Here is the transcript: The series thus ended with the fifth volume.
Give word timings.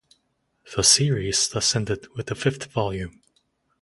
The 0.75 0.83
series 0.83 1.47
thus 1.49 1.75
ended 1.75 2.07
with 2.15 2.25
the 2.25 2.33
fifth 2.33 2.63
volume. 2.71 3.21